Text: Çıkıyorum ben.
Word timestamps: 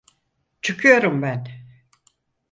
Çıkıyorum 0.61 1.21
ben. 1.21 1.47